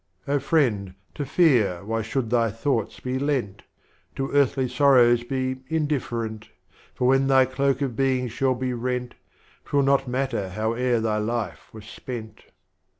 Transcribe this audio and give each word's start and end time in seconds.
Oh, 0.27 0.39
Friend, 0.39 0.95
to 1.13 1.25
Fear 1.27 1.85
why 1.85 2.01
should 2.01 2.31
Thy 2.31 2.49
Thoughts 2.49 2.99
be 2.99 3.19
lent? 3.19 3.61
To 4.15 4.31
Earthly 4.31 4.67
Sorrows 4.67 5.23
be 5.23 5.57
indifferent, 5.67 6.49
For 6.95 7.07
when 7.07 7.27
Thy 7.27 7.45
Cloak 7.45 7.83
of 7.83 7.95
Being 7.95 8.27
shall 8.27 8.55
be 8.55 8.73
rent, 8.73 9.13
'T 9.69 9.77
will 9.77 9.83
matter 10.09 10.45
not 10.47 10.53
howe'er 10.53 10.99
Thy 11.01 11.19
Life 11.19 11.69
was 11.71 11.85
spent. 11.85 12.45